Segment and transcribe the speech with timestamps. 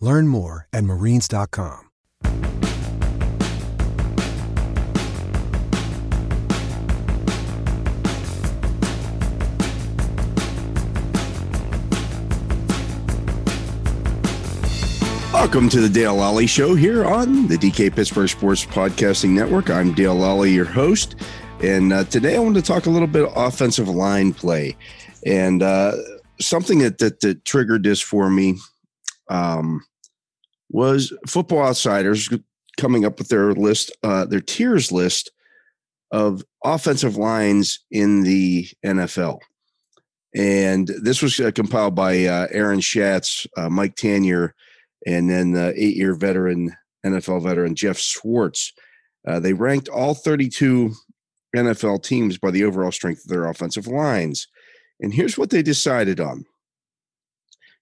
[0.00, 1.86] Learn more at marines.com.
[15.32, 19.70] Welcome to the Dale Lolley Show here on the DK Pittsburgh Sports Podcasting Network.
[19.70, 21.14] I'm Dale Lolley, your host.
[21.62, 24.76] And uh, today I want to talk a little bit of offensive line play.
[25.24, 25.92] And uh,
[26.40, 28.58] something that, that, that triggered this for me
[29.28, 29.84] um,
[30.70, 32.28] was Football Outsiders
[32.76, 35.30] coming up with their list, uh, their tiers list
[36.10, 39.40] of offensive lines in the NFL.
[40.34, 44.50] And this was uh, compiled by uh, Aaron Schatz, uh, Mike Tanier,
[45.06, 48.72] and then eight year veteran, NFL veteran Jeff Schwartz.
[49.26, 50.92] Uh, they ranked all 32
[51.56, 54.46] NFL teams by the overall strength of their offensive lines.
[55.00, 56.44] And here's what they decided on.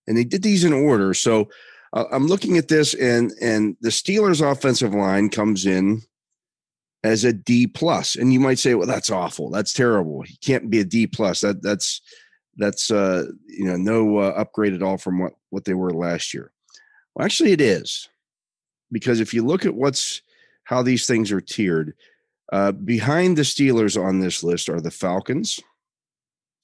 [0.06, 1.14] And they did these in order.
[1.14, 1.48] So
[1.92, 6.02] uh, I'm looking at this, and and the Steelers' offensive line comes in
[7.04, 10.22] as a D plus, and you might say, well, that's awful, that's terrible.
[10.22, 11.40] He can't be a D plus.
[11.40, 12.00] That that's
[12.56, 16.34] that's uh, you know no uh, upgrade at all from what what they were last
[16.34, 16.52] year.
[17.14, 18.08] Well, actually, it is
[18.90, 20.22] because if you look at what's
[20.64, 21.94] how these things are tiered,
[22.52, 25.60] uh, behind the Steelers on this list are the Falcons,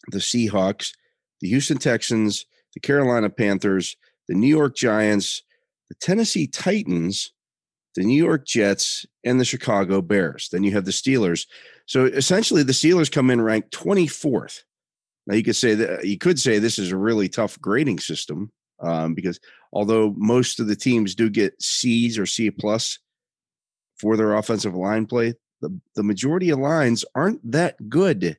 [0.09, 0.93] the Seahawks,
[1.41, 3.97] the Houston Texans, the Carolina Panthers,
[4.29, 5.43] the New York Giants,
[5.89, 7.33] the Tennessee Titans,
[7.95, 10.49] the New York Jets, and the Chicago Bears.
[10.51, 11.47] Then you have the Steelers.
[11.87, 14.63] So essentially, the Steelers come in ranked 24th.
[15.27, 18.51] Now you could say that you could say this is a really tough grading system
[18.81, 19.39] um, because
[19.73, 22.99] although most of the teams do get C's or C plus
[23.97, 28.37] for their offensive line play, the, the majority of lines aren't that good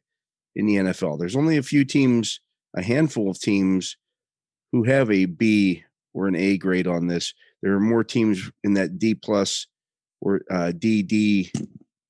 [0.56, 1.18] in the NFL.
[1.18, 2.42] There's only a few teams,
[2.76, 3.96] a handful of teams
[4.74, 7.34] who have a B or an A grade on this.
[7.62, 9.68] There are more teams in that D plus
[10.20, 11.50] or uh, DD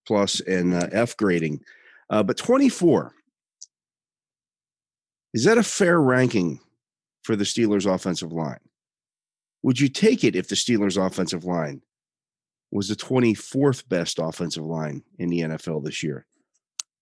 [0.07, 1.61] plus and uh, F grading,
[2.09, 3.13] uh, but 24
[5.33, 6.59] is that a fair ranking
[7.23, 8.59] for the Steelers' offensive line?
[9.63, 11.81] Would you take it if the Steelers' offensive line
[12.71, 16.25] was the 24th best offensive line in the NFL this year?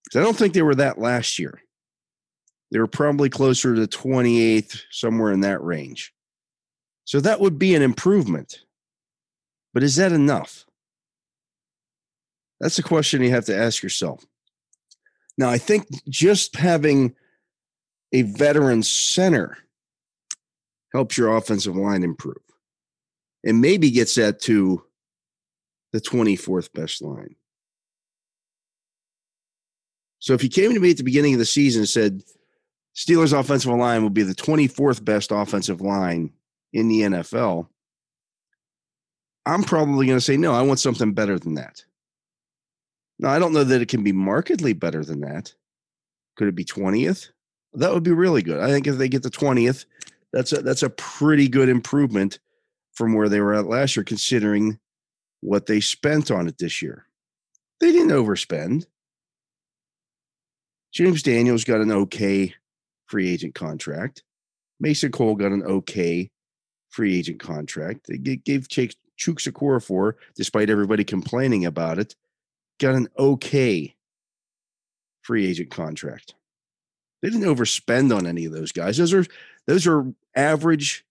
[0.03, 1.61] Because I don't think they were that last year.
[2.71, 6.13] They were probably closer to 28th, somewhere in that range.
[7.03, 8.61] So that would be an improvement.
[9.73, 10.65] But is that enough?
[12.59, 14.25] That's a question you have to ask yourself.
[15.37, 17.15] Now, I think just having
[18.13, 19.57] a veteran center
[20.93, 22.37] helps your offensive line improve
[23.43, 24.83] and maybe gets that to
[25.93, 27.35] the 24th best line.
[30.19, 32.21] So if you came to me at the beginning of the season and said,
[32.95, 36.31] Steelers offensive line will be the 24th best offensive line
[36.73, 37.67] in the NFL.
[39.45, 41.83] I'm probably going to say, no, I want something better than that.
[43.19, 45.53] Now, I don't know that it can be markedly better than that.
[46.35, 47.29] Could it be 20th?
[47.73, 48.59] That would be really good.
[48.59, 49.85] I think if they get the 20th,
[50.33, 52.39] that's a, that's a pretty good improvement
[52.93, 54.79] from where they were at last year, considering
[55.41, 57.05] what they spent on it this year.
[57.79, 58.85] They didn't overspend.
[60.91, 62.53] James Daniels got an okay
[63.11, 64.23] free agent contract.
[64.79, 66.31] Mason Cole got an okay
[66.89, 68.07] free agent contract.
[68.07, 72.15] They gave Chuk Okorafor, despite everybody complaining about it,
[72.79, 73.95] got an okay
[75.21, 76.33] free agent contract.
[77.21, 78.97] They didn't overspend on any of those guys.
[78.97, 79.25] Those are
[79.67, 80.05] those are
[80.35, 81.05] average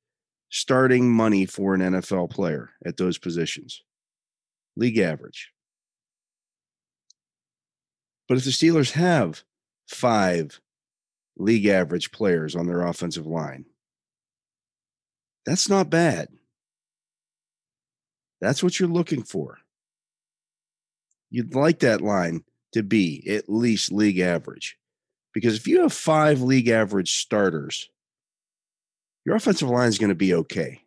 [0.49, 3.83] starting money for an NFL player at those positions.
[4.75, 5.53] League average.
[8.27, 9.45] But if the Steelers have
[9.87, 10.61] five
[11.41, 13.65] league average players on their offensive line.
[15.47, 16.29] That's not bad.
[18.41, 19.59] That's what you're looking for.
[21.31, 24.77] You'd like that line to be at least league average.
[25.33, 27.89] Because if you have five league average starters,
[29.25, 30.83] your offensive line is going to be okay.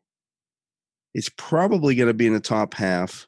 [1.14, 3.28] It's probably going to be in the top half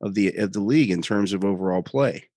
[0.00, 2.28] of the of the league in terms of overall play.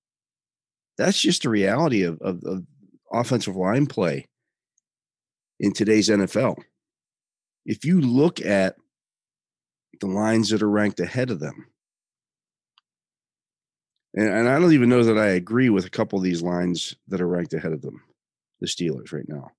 [0.98, 2.64] That's just the reality of, of, of
[3.12, 4.28] offensive line play
[5.60, 6.58] in today's NFL.
[7.66, 8.76] If you look at
[10.00, 11.68] the lines that are ranked ahead of them,
[14.14, 16.96] and, and I don't even know that I agree with a couple of these lines
[17.08, 18.02] that are ranked ahead of them,
[18.60, 19.52] the Steelers right now.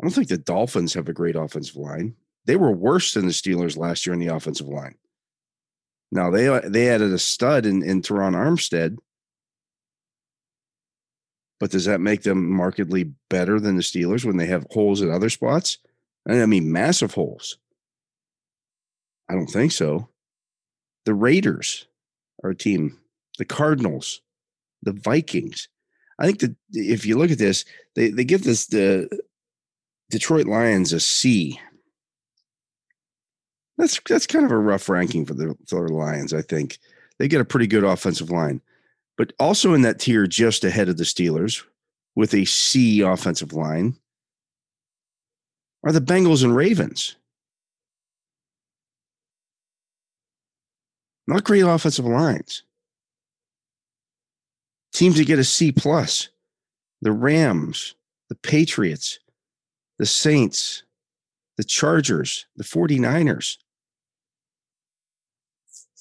[0.00, 2.14] I don't think the Dolphins have a great offensive line.
[2.44, 4.94] They were worse than the Steelers last year in the offensive line.
[6.10, 8.96] Now they they added a stud in, in Terron Armstead,
[11.60, 15.10] but does that make them markedly better than the Steelers when they have holes at
[15.10, 15.78] other spots?
[16.28, 17.58] I mean, massive holes.
[19.28, 20.08] I don't think so.
[21.04, 21.86] The Raiders
[22.44, 22.98] are a team,
[23.38, 24.20] the Cardinals,
[24.82, 25.68] the Vikings.
[26.18, 27.64] I think that if you look at this,
[27.94, 29.08] they, they give this the
[30.10, 31.60] Detroit Lions a C.
[33.76, 36.78] That's that's kind of a rough ranking for the, for the Lions, I think.
[37.18, 38.60] They get a pretty good offensive line.
[39.18, 41.64] But also in that tier just ahead of the Steelers
[42.14, 43.96] with a C offensive line
[45.84, 47.16] are the Bengals and Ravens.
[51.26, 52.62] Not great offensive lines.
[54.92, 56.28] Teams that get a C plus.
[57.02, 57.94] The Rams,
[58.28, 59.18] the Patriots,
[59.98, 60.82] the Saints,
[61.56, 63.58] the Chargers, the 49ers.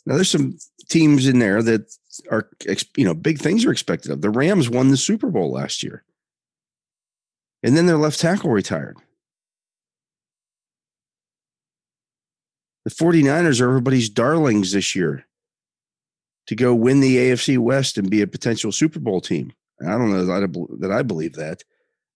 [0.06, 1.94] Now there's some teams in there that
[2.30, 2.50] are
[2.96, 4.22] you know big things are expected of.
[4.22, 6.04] The Rams won the Super Bowl last year.
[7.64, 8.98] And then their left tackle retired.
[12.86, 15.25] The 49ers are everybody's darlings this year
[16.48, 19.52] to go win the AFC West and be a potential Super Bowl team.
[19.81, 20.48] I don't know that I,
[20.80, 21.64] that I believe that.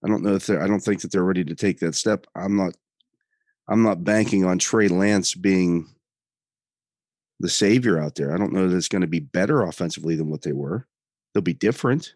[0.04, 2.26] I don't know if they're, I don't think that they're ready to take that step.
[2.36, 2.76] I'm not,
[3.68, 5.88] I'm not banking on Trey Lance being
[7.42, 8.34] the savior out there.
[8.34, 10.88] I don't know that it's going to be better offensively than what they were.
[11.34, 12.16] They'll be different.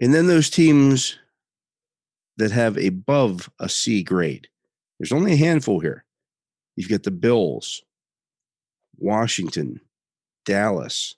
[0.00, 1.18] And then those teams
[2.36, 4.48] that have above a C grade,
[4.98, 6.04] there's only a handful here.
[6.76, 7.82] You've got the Bills,
[8.96, 9.80] Washington,
[10.44, 11.16] Dallas,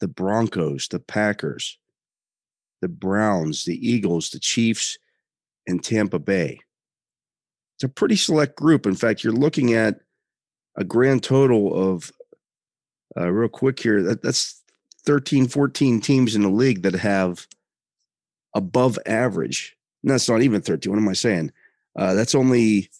[0.00, 1.78] the Broncos, the Packers,
[2.80, 4.98] the Browns, the Eagles, the Chiefs,
[5.66, 6.60] and Tampa Bay.
[7.76, 8.86] It's a pretty select group.
[8.86, 10.00] In fact, you're looking at
[10.78, 12.10] a grand total of,
[13.16, 14.62] uh, real quick here, that, that's
[15.04, 17.46] 13, 14 teams in the league that have
[18.54, 19.76] above average.
[20.02, 20.90] No, that's not even 13.
[20.90, 21.52] What am I saying?
[21.96, 22.90] Uh, that's only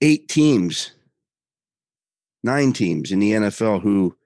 [0.00, 0.92] eight teams,
[2.44, 4.16] nine teams in the NFL who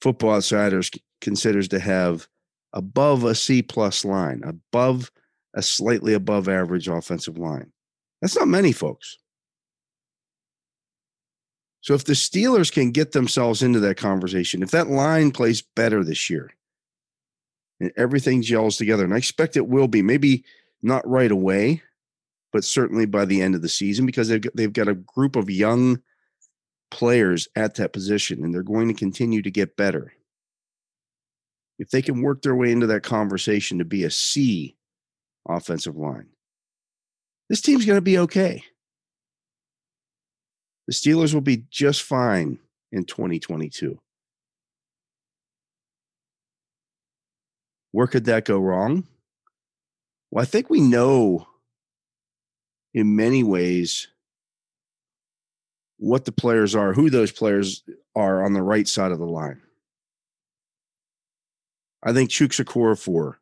[0.00, 0.90] Football Outsiders
[1.20, 2.28] considers to have
[2.72, 5.10] above a C plus line, above
[5.54, 7.72] a slightly above average offensive line.
[8.20, 9.18] That's not many folks.
[11.84, 16.02] So if the Steelers can get themselves into that conversation, if that line plays better
[16.02, 16.50] this year
[17.78, 20.44] and everything gels together, and I expect it will be, maybe
[20.82, 21.82] not right away,
[22.54, 25.36] but certainly by the end of the season because they've got, they've got a group
[25.36, 26.00] of young
[26.90, 30.14] players at that position and they're going to continue to get better
[31.78, 34.74] if they can work their way into that conversation to be a C
[35.46, 36.28] offensive line,
[37.50, 38.64] this team's going to be okay.
[40.86, 42.58] The Steelers will be just fine
[42.92, 43.98] in 2022.
[47.92, 49.06] Where could that go wrong?
[50.30, 51.46] Well, I think we know
[52.92, 54.08] in many ways
[55.96, 59.62] what the players are, who those players are on the right side of the line.
[62.02, 63.36] I think Chukwuma Okorafor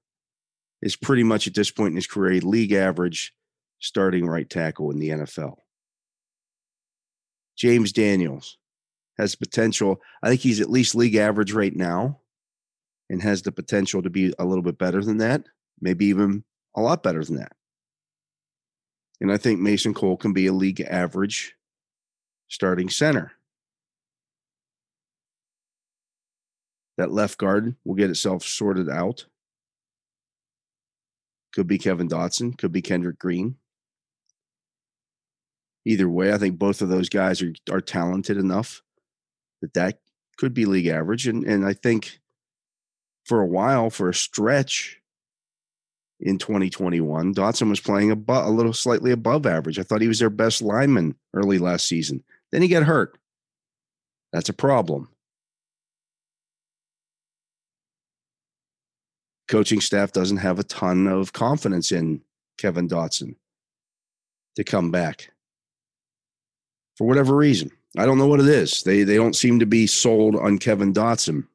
[0.81, 3.35] is pretty much at this point in his career league average
[3.81, 5.57] starting right tackle in the NFL.
[7.57, 8.59] James Daniels
[9.19, 10.01] has potential.
[10.23, 12.21] I think he's at least league average right now
[13.11, 15.45] and has the potential to be a little bit better than that,
[15.81, 16.45] maybe even
[16.75, 17.53] a lot better than that.
[19.21, 21.55] And I think Mason Cole can be a league average
[22.49, 23.33] starting center.
[26.99, 29.27] That left guard will get itself sorted out.
[31.55, 33.57] Could be Kevin Dotson, could be Kendrick Green.
[35.85, 38.83] Either way, I think both of those guys are are talented enough
[39.61, 39.99] that that
[40.37, 41.27] could be league average.
[41.27, 42.21] And and I think
[43.25, 45.03] for a while, for a stretch
[46.23, 47.35] in 2021.
[47.35, 49.79] Dotson was playing a, a little slightly above average.
[49.79, 52.23] I thought he was their best lineman early last season.
[52.53, 53.19] Then he got hurt.
[54.33, 55.09] That's a problem.
[59.49, 62.23] Coaching staff doesn't have a ton of confidence in
[62.57, 63.35] Kevin Dotson
[64.57, 65.33] to come back
[66.97, 67.71] for whatever reason.
[67.97, 68.83] I don't know what it is.
[68.83, 71.47] They they don't seem to be sold on Kevin Dotson.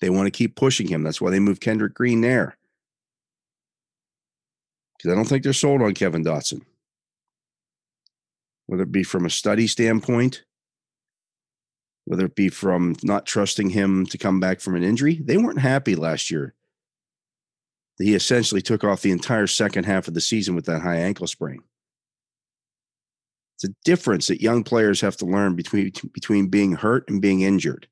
[0.00, 1.02] They want to keep pushing him.
[1.02, 2.56] That's why they moved Kendrick Green there.
[4.96, 6.62] Because I don't think they're sold on Kevin Dotson.
[8.66, 10.44] Whether it be from a study standpoint,
[12.04, 15.60] whether it be from not trusting him to come back from an injury, they weren't
[15.60, 16.54] happy last year.
[17.98, 21.26] He essentially took off the entire second half of the season with that high ankle
[21.26, 21.62] sprain.
[23.58, 27.40] It's a difference that young players have to learn between between being hurt and being
[27.40, 27.88] injured.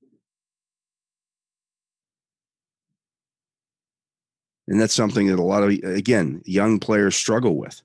[4.69, 7.83] And that's something that a lot of again, young players struggle with.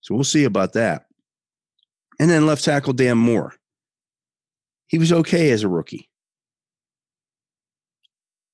[0.00, 1.04] So we'll see about that.
[2.18, 3.52] And then left tackle Dan Moore.
[4.86, 6.08] He was okay as a rookie.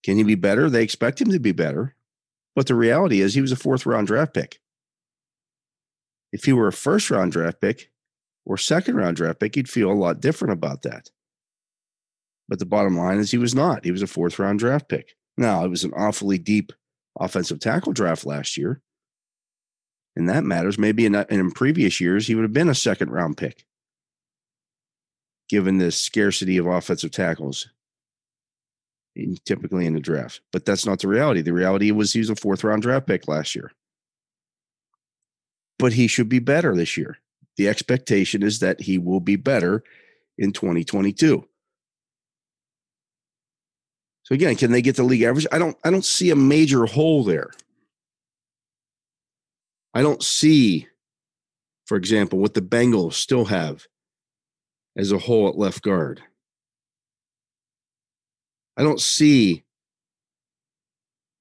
[0.02, 0.68] Can he be better?
[0.68, 1.94] They expect him to be better.
[2.56, 4.58] But the reality is he was a fourth round draft pick.
[6.32, 7.92] If he were a first round draft pick,
[8.44, 11.11] or second round draft pick, you'd feel a lot different about that.
[12.49, 13.84] But the bottom line is he was not.
[13.84, 15.14] He was a fourth round draft pick.
[15.37, 16.72] Now, it was an awfully deep
[17.18, 18.82] offensive tackle draft last year.
[20.16, 20.78] And that matters.
[20.78, 23.64] Maybe in, uh, in previous years, he would have been a second round pick,
[25.49, 27.68] given the scarcity of offensive tackles
[29.16, 30.42] in, typically in the draft.
[30.52, 31.40] But that's not the reality.
[31.40, 33.72] The reality was he was a fourth round draft pick last year.
[35.78, 37.16] But he should be better this year
[37.56, 39.82] the expectation is that he will be better
[40.38, 41.47] in 2022.
[44.25, 45.47] So again, can they get the league average?
[45.52, 47.50] I don't I don't see a major hole there.
[49.94, 50.88] I don't see,
[51.87, 53.87] for example, what the Bengals still have
[54.97, 56.23] as a hole at left guard.
[58.76, 59.64] I don't see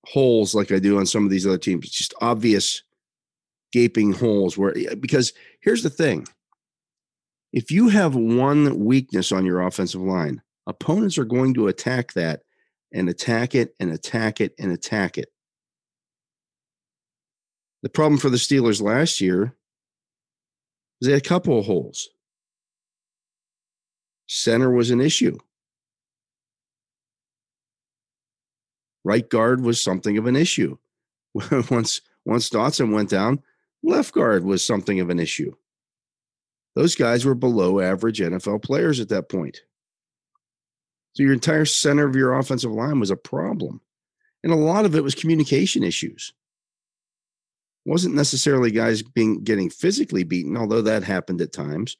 [0.05, 1.85] holes like I do on some of these other teams.
[1.85, 2.83] It's just obvious
[3.71, 6.27] gaping holes where because here's the thing.
[7.53, 12.41] If you have one weakness on your offensive line opponents are going to attack that
[12.93, 15.29] and attack it and attack it and attack it.
[17.83, 19.55] The problem for the steelers last year
[21.01, 22.09] is they had a couple of holes.
[24.27, 25.37] Center was an issue.
[29.03, 30.77] Right guard was something of an issue.
[31.71, 33.41] Once once Dotson went down,
[33.83, 35.53] left guard was something of an issue.
[36.75, 39.61] Those guys were below average NFL players at that point.
[41.13, 43.81] So your entire center of your offensive line was a problem.
[44.43, 46.33] And a lot of it was communication issues.
[47.85, 51.97] It wasn't necessarily guys being getting physically beaten, although that happened at times.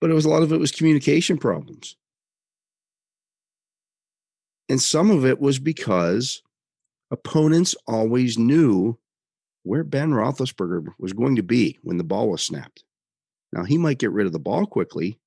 [0.00, 1.96] But it was a lot of it was communication problems.
[4.68, 6.42] And some of it was because
[7.10, 8.98] opponents always knew
[9.64, 12.84] where Ben Roethlisberger was going to be when the ball was snapped.
[13.52, 15.18] Now, he might get rid of the ball quickly,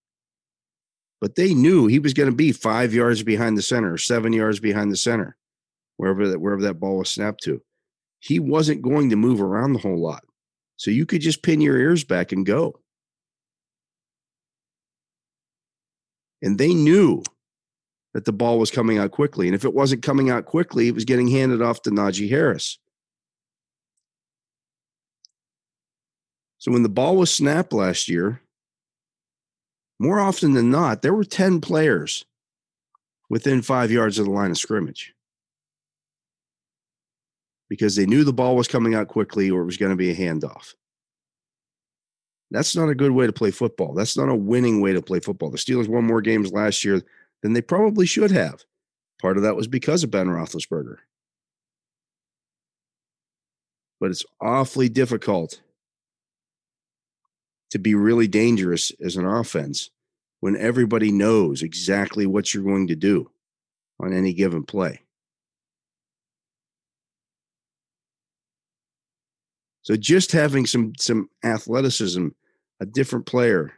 [1.20, 4.34] but they knew he was going to be five yards behind the center or seven
[4.34, 5.36] yards behind the center,
[5.98, 7.62] wherever that, wherever that ball was snapped to.
[8.20, 10.24] He wasn't going to move around the whole lot.
[10.75, 12.79] So you could just pin your ears back and go.
[16.44, 17.24] And they knew
[18.13, 19.48] that the ball was coming out quickly.
[19.48, 22.77] And if it wasn't coming out quickly, it was getting handed off to Najee Harris.
[26.57, 28.41] So when the ball was snapped last year,
[29.99, 32.25] more often than not, there were 10 players
[33.29, 35.13] within five yards of the line of scrimmage
[37.69, 40.09] because they knew the ball was coming out quickly or it was going to be
[40.09, 40.73] a handoff.
[42.49, 43.93] That's not a good way to play football.
[43.93, 45.49] That's not a winning way to play football.
[45.49, 47.01] The Steelers won more games last year
[47.43, 48.63] than they probably should have.
[49.21, 50.97] Part of that was because of Ben Roethlisberger.
[53.99, 55.59] But it's awfully difficult
[57.71, 59.89] to be really dangerous as an offense
[60.39, 63.29] when everybody knows exactly what you're going to do
[64.00, 65.01] on any given play.
[69.81, 72.27] So just having some some athleticism,
[72.81, 73.74] a different player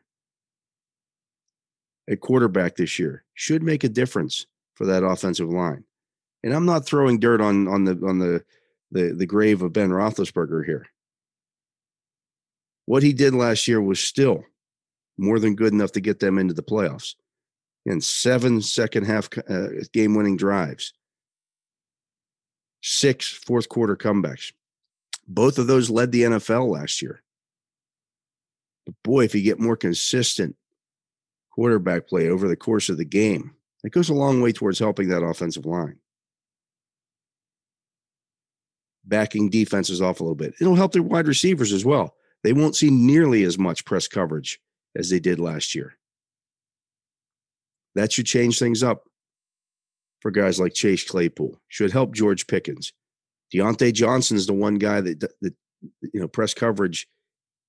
[2.09, 5.83] at quarterback this year should make a difference for that offensive line.
[6.43, 8.43] And I'm not throwing dirt on on the on the
[8.91, 10.87] the, the grave of Ben Roethlisberger here.
[12.89, 14.45] What he did last year was still
[15.15, 17.13] more than good enough to get them into the playoffs.
[17.85, 20.93] In seven second half uh, game winning drives.
[22.81, 24.53] six fourth quarter comebacks.
[25.27, 27.21] Both of those led the NFL last year.
[28.87, 30.55] But boy, if you get more consistent
[31.51, 33.53] quarterback play over the course of the game,
[33.83, 35.99] it goes a long way towards helping that offensive line.
[39.05, 40.55] Backing defenses off a little bit.
[40.59, 42.15] It'll help their wide receivers as well.
[42.43, 44.59] They won't see nearly as much press coverage
[44.95, 45.97] as they did last year.
[47.95, 49.03] That should change things up
[50.21, 51.59] for guys like Chase Claypool.
[51.67, 52.93] Should help George Pickens.
[53.51, 55.53] Johnson is the one guy that, that
[56.01, 57.07] you know press coverage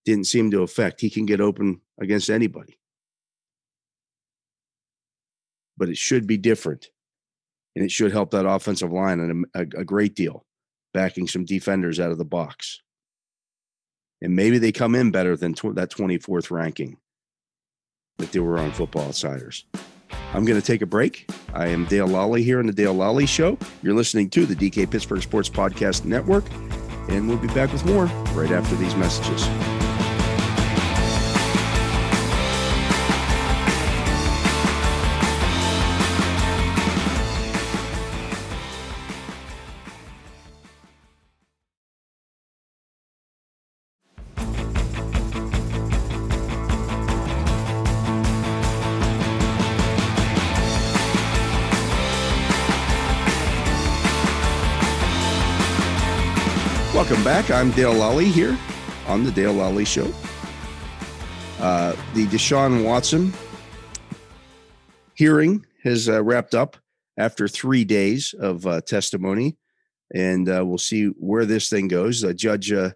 [0.04, 1.00] didn't seem to affect.
[1.00, 2.78] He can get open against anybody.
[5.76, 6.90] But it should be different.
[7.76, 10.44] And it should help that offensive line a, a great deal,
[10.92, 12.82] backing some defenders out of the box.
[14.22, 16.98] And maybe they come in better than tw- that 24th ranking
[18.18, 19.64] that they were on Football Outsiders.
[20.32, 21.28] I'm going to take a break.
[21.54, 23.58] I am Dale Lolley here on the Dale Lolley Show.
[23.82, 26.44] You're listening to the DK Pittsburgh Sports Podcast Network,
[27.08, 29.79] and we'll be back with more right after these messages.
[57.60, 58.58] I'm Dale Lolley here
[59.06, 60.10] on the Dale Lolley Show.
[61.62, 63.34] Uh, the Deshaun Watson
[65.14, 66.78] hearing has uh, wrapped up
[67.18, 69.58] after three days of uh, testimony,
[70.14, 72.24] and uh, we'll see where this thing goes.
[72.24, 72.92] Uh, judge, uh,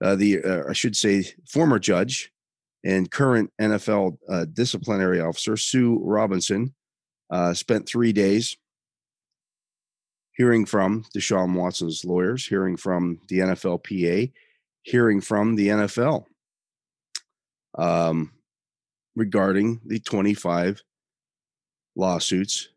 [0.00, 2.32] the I should say, former judge
[2.84, 4.16] and current NFL
[4.54, 6.74] disciplinary officer Sue Robinson
[7.52, 8.56] spent three days
[10.36, 14.32] hearing from Deshaun Watson's lawyers, hearing from the NFLPA,
[14.82, 16.26] hearing from the NFL
[17.76, 18.32] um,
[19.14, 20.82] regarding the 25
[21.96, 22.68] lawsuits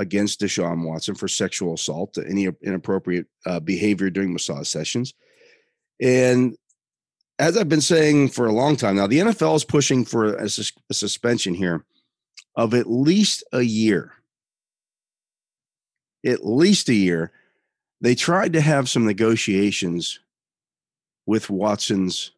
[0.00, 5.14] against Deshaun Watson for sexual assault, any inappropriate uh, behavior during massage sessions.
[6.00, 6.56] And
[7.38, 10.48] as I've been saying for a long time now, the NFL is pushing for a,
[10.48, 11.84] sus- a suspension here
[12.56, 14.12] of at least a year
[16.28, 17.32] at least a year.
[18.00, 20.20] They tried to have some negotiations
[21.26, 22.30] with Watson's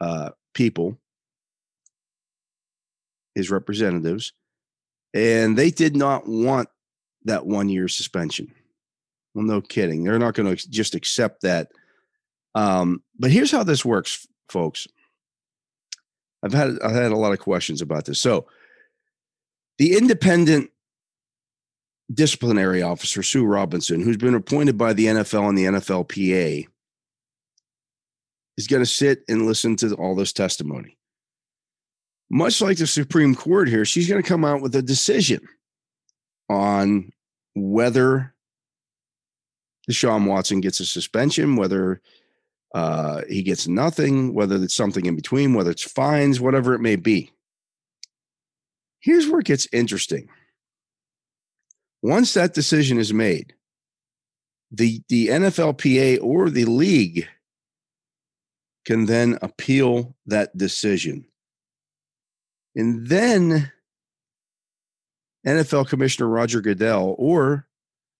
[0.00, 0.96] uh, people,
[3.34, 4.32] his representatives,
[5.12, 6.68] and they did not want
[7.24, 8.52] that one year suspension.
[9.34, 10.04] Well, no kidding.
[10.04, 11.68] They're not going to just accept that.
[12.54, 14.88] Um, but here's how this works, folks.
[16.42, 18.20] I've had I've had a lot of questions about this.
[18.20, 18.46] So,
[19.78, 20.70] the independent
[22.12, 26.66] disciplinary officer, Sue Robinson, who's been appointed by the NFL and the NFLPA,
[28.56, 30.96] is going to sit and listen to all this testimony.
[32.30, 35.46] Much like the Supreme Court here, she's going to come out with a decision
[36.48, 37.12] on
[37.54, 38.34] whether
[39.88, 42.00] Deshaun Watson gets a suspension, whether
[42.74, 46.96] uh, he gets nothing, whether it's something in between, whether it's fines, whatever it may
[46.96, 47.32] be.
[49.00, 50.28] Here's where it gets interesting.
[52.06, 53.52] Once that decision is made,
[54.70, 57.26] the, the NFLPA or the league
[58.84, 61.26] can then appeal that decision.
[62.76, 63.72] And then
[65.44, 67.66] NFL Commissioner Roger Goodell or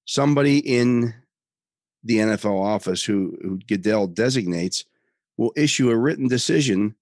[0.05, 1.15] somebody in
[2.03, 4.85] the NFL office who, who Goodell designates
[5.37, 6.97] will issue a written decision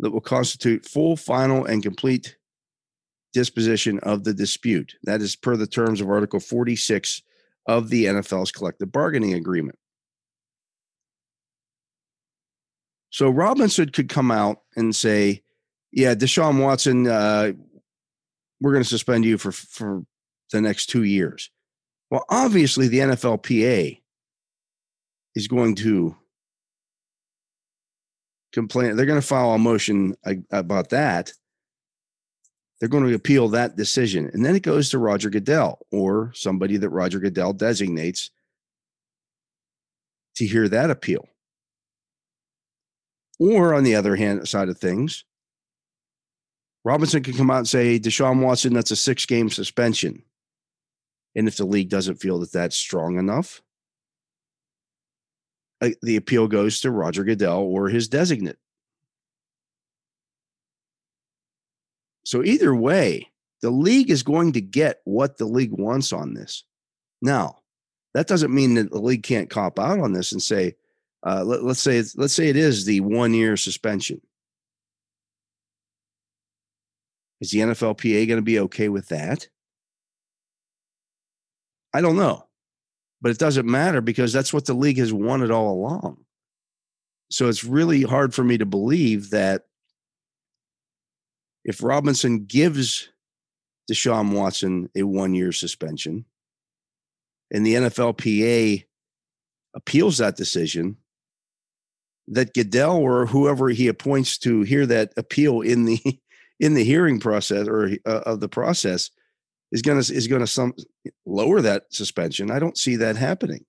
[0.00, 2.36] that will constitute full, final, and complete
[3.36, 4.94] disposition of the dispute.
[5.02, 7.20] That is per the terms of Article 46
[7.66, 9.78] of the NFL's collective bargaining agreement.
[13.10, 15.42] So Robinson could come out and say,
[15.92, 17.52] "Yeah, Deshaun Watson, uh,
[18.58, 20.02] we're going to suspend you for for
[20.50, 21.50] the next two years."
[22.10, 24.00] Well, obviously, the NFLPA
[25.34, 26.16] is going to
[28.54, 28.96] complain.
[28.96, 30.16] They're going to file a motion
[30.50, 31.32] about that
[32.78, 34.30] they're going to appeal that decision.
[34.32, 38.30] And then it goes to Roger Goodell or somebody that Roger Goodell designates
[40.36, 41.26] to hear that appeal.
[43.38, 45.24] Or on the other hand side of things,
[46.84, 50.22] Robinson can come out and say, Deshaun Watson, that's a six game suspension.
[51.34, 53.60] And if the league doesn't feel that that's strong enough,
[55.82, 58.56] uh, the appeal goes to Roger Goodell or his designate.
[62.26, 63.30] So either way,
[63.62, 66.64] the league is going to get what the league wants on this.
[67.22, 67.58] Now,
[68.14, 70.74] that doesn't mean that the league can't cop out on this and say,
[71.24, 74.20] uh, let, us say let's say it is the one year suspension.
[77.40, 79.46] Is the NFLPA going to be okay with that?
[81.94, 82.44] I don't know,
[83.22, 86.24] but it doesn't matter because that's what the league has wanted all along.
[87.30, 89.66] So it's really hard for me to believe that
[91.66, 93.08] if Robinson gives
[93.90, 96.24] Deshaun Watson a one year suspension
[97.50, 98.84] and the NFLPA
[99.74, 100.96] appeals that decision,
[102.28, 106.00] that Goodell or whoever he appoints to hear that appeal in the
[106.60, 109.10] in the hearing process or uh, of the process
[109.72, 110.72] is going to is going to some
[111.26, 112.50] lower that suspension.
[112.50, 113.64] I don't see that happening.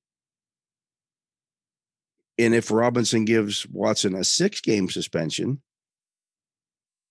[2.38, 5.64] And if Robinson gives Watson a six game suspension,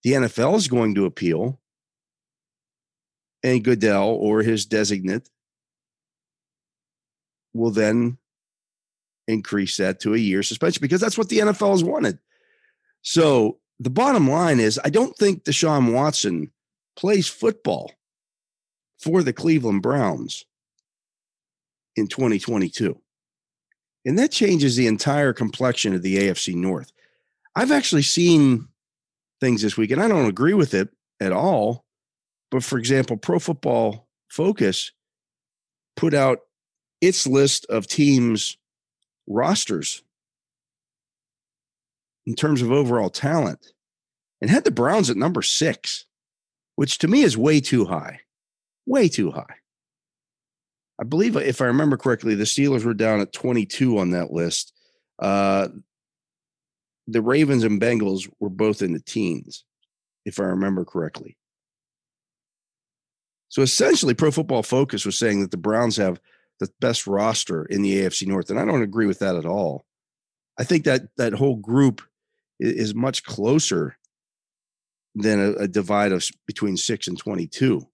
[0.02, 1.60] the NFL is going to appeal,
[3.42, 5.28] and Goodell or his designate
[7.54, 8.18] will then
[9.28, 12.18] increase that to a year suspension because that's what the NFL has wanted.
[13.02, 16.50] So the bottom line is, I don't think Deshaun Watson
[16.96, 17.92] plays football
[18.98, 20.44] for the Cleveland Browns
[21.96, 23.00] in 2022.
[24.04, 26.92] And that changes the entire complexion of the AFC North.
[27.54, 28.68] I've actually seen
[29.40, 30.88] things this week, and I don't agree with it
[31.20, 31.84] at all.
[32.50, 34.92] But for example, Pro Football Focus
[35.96, 36.40] put out
[37.00, 38.56] its list of teams'
[39.26, 40.02] rosters
[42.26, 43.72] in terms of overall talent
[44.40, 46.06] and had the Browns at number six,
[46.74, 48.20] which to me is way too high.
[48.84, 49.56] Way too high.
[51.00, 54.72] I believe, if I remember correctly, the Steelers were down at 22 on that list.
[55.18, 55.68] Uh,
[57.06, 59.64] the Ravens and Bengals were both in the teens,
[60.24, 61.36] if I remember correctly.
[63.48, 66.20] So essentially, Pro Football Focus was saying that the Browns have
[66.58, 69.84] the best roster in the AFC North, and I don't agree with that at all.
[70.58, 72.02] I think that that whole group
[72.58, 73.98] is much closer
[75.14, 77.86] than a, a divide of between six and twenty-two.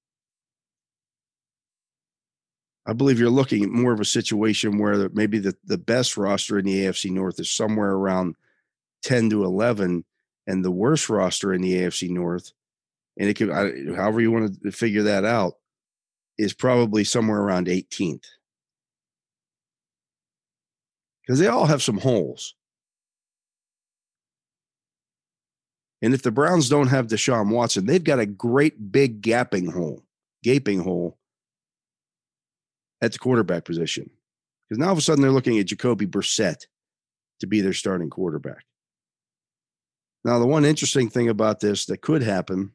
[2.87, 6.59] I believe you're looking at more of a situation where maybe the, the best roster
[6.59, 8.35] in the AFC North is somewhere around
[9.03, 10.05] 10 to 11,
[10.47, 12.53] and the worst roster in the AFC North,
[13.19, 15.55] and it could, I, however you want to figure that out,
[16.39, 18.25] is probably somewhere around 18th.
[21.23, 22.55] Because they all have some holes.
[26.01, 30.05] And if the Browns don't have Deshaun Watson, they've got a great big gapping hole,
[30.43, 31.17] gaping hole
[33.01, 34.11] at the quarterback position.
[34.69, 36.67] Because now all of a sudden they're looking at Jacoby Brissett
[37.39, 38.65] to be their starting quarterback.
[40.25, 42.73] Now, the one interesting thing about this that could happen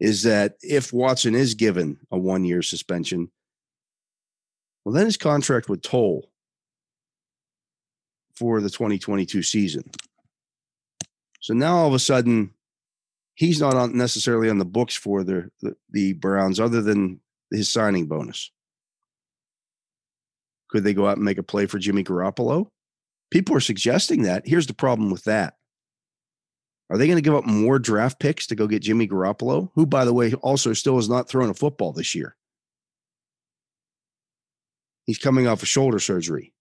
[0.00, 3.30] is that if Watson is given a one year suspension,
[4.84, 6.30] well, then his contract would toll
[8.36, 9.90] for the 2022 season.
[11.40, 12.50] So now all of a sudden,
[13.34, 17.70] he's not on necessarily on the books for the, the, the Browns other than his
[17.70, 18.50] signing bonus.
[20.68, 22.68] Could they go out and make a play for Jimmy Garoppolo?
[23.30, 24.46] People are suggesting that.
[24.46, 25.54] Here's the problem with that
[26.90, 29.86] are they going to give up more draft picks to go get Jimmy Garoppolo, who,
[29.86, 32.36] by the way, also still has not thrown a football this year?
[35.06, 36.52] He's coming off a shoulder surgery.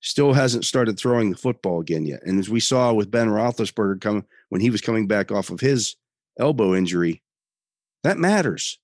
[0.00, 2.22] Still hasn't started throwing the football again yet.
[2.24, 5.60] And as we saw with Ben Roethlisberger come when he was coming back off of
[5.60, 5.96] his
[6.38, 7.22] elbow injury,
[8.04, 8.78] that matters.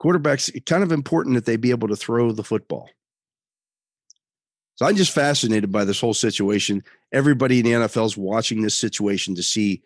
[0.00, 2.88] Quarterbacks, it's kind of important that they be able to throw the football.
[4.80, 6.82] So I'm just fascinated by this whole situation.
[7.12, 9.82] Everybody in the NFL is watching this situation to see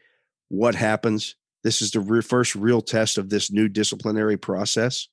[0.51, 1.35] what happens.
[1.65, 5.09] This is the re- first real test of this new disciplinary process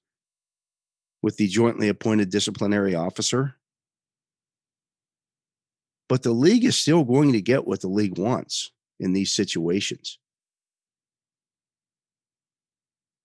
[1.23, 3.55] with the jointly appointed disciplinary officer.
[6.07, 10.19] But the league is still going to get what the league wants in these situations.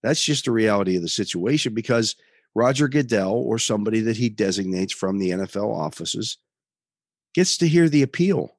[0.02, 2.16] That's just the reality of the situation because
[2.54, 6.38] Roger Goodell or somebody that he designates from the NFL offices
[7.36, 8.56] gets to hear the appeal.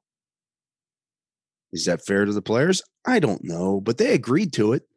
[1.74, 2.84] Is that fair to the players?
[3.06, 4.88] I don't know, but they agreed to it.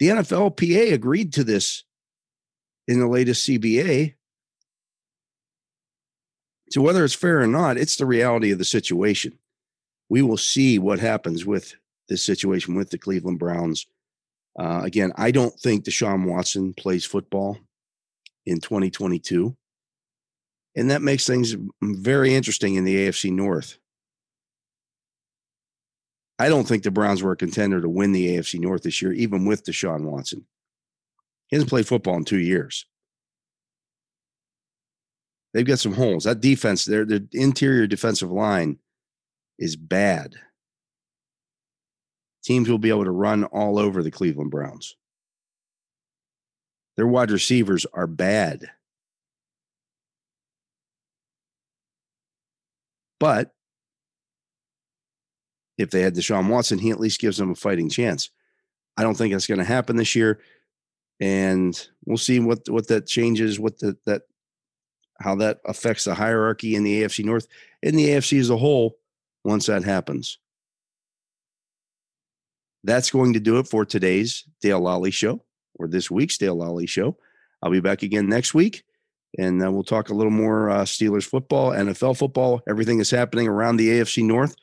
[0.00, 1.84] The NFLPA agreed to this
[2.88, 4.14] in the latest CBA.
[6.70, 9.38] So, whether it's fair or not, it's the reality of the situation.
[10.08, 11.76] We will see what happens with
[12.08, 13.86] this situation with the Cleveland Browns.
[14.58, 17.58] Uh, again, I don't think Deshaun Watson plays football
[18.44, 19.56] in 2022.
[20.76, 23.78] And that makes things very interesting in the AFC North.
[26.38, 29.12] I don't think the Browns were a contender to win the AFC North this year,
[29.12, 30.44] even with Deshaun Watson.
[31.46, 32.86] He hasn't played football in two years.
[35.52, 36.24] They've got some holes.
[36.24, 38.78] That defense, their, their interior defensive line
[39.58, 40.34] is bad.
[42.44, 44.96] Teams will be able to run all over the Cleveland Browns.
[46.96, 48.70] Their wide receivers are bad.
[53.24, 53.54] But
[55.78, 58.28] if they had Deshaun Watson, he at least gives them a fighting chance.
[58.98, 60.42] I don't think that's going to happen this year,
[61.20, 64.24] and we'll see what what that changes, what the, that
[65.20, 67.48] how that affects the hierarchy in the AFC North
[67.82, 68.98] and the AFC as a whole
[69.42, 70.36] once that happens.
[72.82, 75.42] That's going to do it for today's Dale Lolley Show
[75.76, 77.16] or this week's Dale Lolley Show.
[77.62, 78.84] I'll be back again next week,
[79.38, 83.48] and uh, we'll talk a little more uh, Steelers football, NFL football, everything that's happening
[83.48, 84.54] around the AFC North.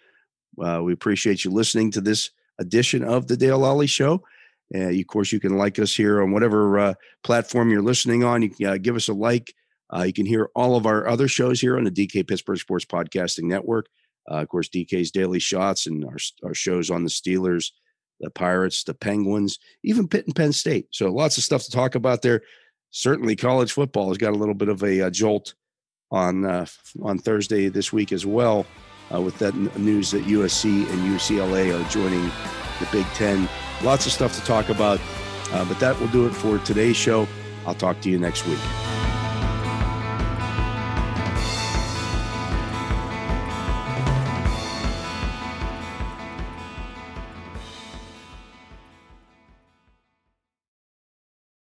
[0.61, 4.23] Uh, we appreciate you listening to this edition of the Dale Lolley Show.
[4.73, 8.41] Uh, of course, you can like us here on whatever uh, platform you're listening on.
[8.41, 9.53] You can uh, give us a like.
[10.05, 13.43] You can hear all of our other shows here on the DK Pittsburgh Sports Podcasting
[13.43, 13.87] Network.
[14.25, 17.71] Of course, DK's Daily Shots and our, our shows on the Steelers,
[18.21, 20.87] the Pirates, the Penguins, even Pitt and Penn State.
[20.91, 22.41] So lots of stuff to talk about there.
[22.91, 25.53] Certainly, college football has got a little bit of a, a jolt
[26.11, 26.45] on
[27.01, 28.65] on Thursday this week as well
[29.13, 32.25] uh, with that news that USC and UCLA are joining
[32.79, 33.49] the Big Ten.
[33.83, 34.99] Lots of stuff to talk about,
[35.51, 37.27] uh, but that will do it for today's show.
[37.65, 39.00] I'll talk to you next week.